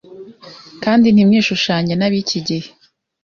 Kandi 0.83 1.07
ntimwishushanye 1.11 1.93
n’ab’iki 1.95 2.39
gihe 2.47 2.69